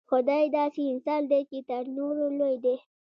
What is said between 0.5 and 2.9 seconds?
داسې انسان دی چې تر نورو لوی دی.